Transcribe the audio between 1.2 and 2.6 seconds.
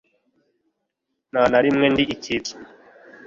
nta na rimwe ndi icyitso